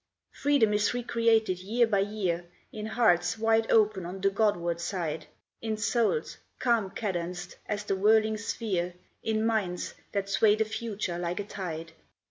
[0.31, 5.27] Freedom is recreated year by year, In hearts wide open on the Godward side,
[5.61, 11.39] In souls calm cadenced as the whirling sphere, In minds that sway the future like
[11.39, 11.91] a tide.